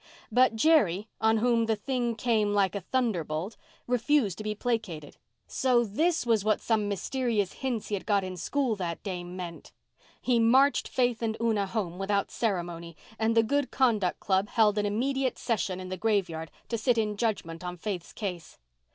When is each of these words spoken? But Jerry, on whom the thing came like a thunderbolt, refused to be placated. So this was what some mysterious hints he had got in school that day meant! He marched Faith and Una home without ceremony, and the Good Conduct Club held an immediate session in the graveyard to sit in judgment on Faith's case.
But 0.31 0.55
Jerry, 0.55 1.09
on 1.19 1.37
whom 1.37 1.67
the 1.67 1.75
thing 1.75 2.15
came 2.15 2.55
like 2.55 2.73
a 2.73 2.81
thunderbolt, 2.81 3.55
refused 3.85 4.39
to 4.39 4.43
be 4.43 4.55
placated. 4.55 5.17
So 5.45 5.83
this 5.83 6.25
was 6.25 6.43
what 6.43 6.59
some 6.59 6.87
mysterious 6.89 7.53
hints 7.53 7.89
he 7.89 7.93
had 7.93 8.07
got 8.07 8.23
in 8.23 8.35
school 8.35 8.75
that 8.77 9.03
day 9.03 9.23
meant! 9.23 9.71
He 10.19 10.39
marched 10.39 10.87
Faith 10.87 11.21
and 11.21 11.37
Una 11.39 11.67
home 11.67 11.99
without 11.99 12.31
ceremony, 12.31 12.97
and 13.19 13.37
the 13.37 13.43
Good 13.43 13.69
Conduct 13.69 14.19
Club 14.19 14.47
held 14.49 14.79
an 14.79 14.87
immediate 14.87 15.37
session 15.37 15.79
in 15.79 15.89
the 15.89 15.97
graveyard 15.97 16.49
to 16.69 16.79
sit 16.79 16.97
in 16.97 17.15
judgment 17.15 17.63
on 17.63 17.77
Faith's 17.77 18.11
case. 18.11 18.57